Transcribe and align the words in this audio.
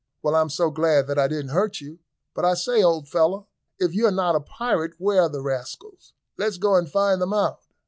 "Well, 0.23 0.33
I'm 0.33 0.49
so 0.49 0.71
glad 0.71 1.05
that 1.05 1.19
I 1.19 1.27
didn't 1.27 1.49
hurt 1.51 1.79
you. 1.79 1.99
But 2.33 2.43
I 2.43 2.55
say, 2.55 2.81
old 2.81 3.07
fellow, 3.07 3.49
if 3.77 3.93
you 3.93 4.07
are 4.07 4.11
not 4.11 4.33
a 4.35 4.39
pirate, 4.39 4.93
where 4.97 5.21
are 5.21 5.29
the 5.29 5.43
rascals? 5.43 6.13
Let's 6.39 6.57
go 6.57 6.73
and 6.73 6.89
find 6.91 7.21
them 7.21 7.33
out." 7.33 7.59